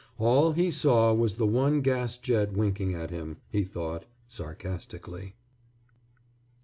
All 0.17 0.53
he 0.53 0.71
saw 0.71 1.13
was 1.13 1.35
the 1.35 1.45
one 1.45 1.81
gas 1.81 2.17
jet 2.17 2.53
winking 2.53 2.95
at 2.95 3.11
him, 3.11 3.37
he 3.51 3.63
thought, 3.63 4.07
sarcastically. 4.27 5.35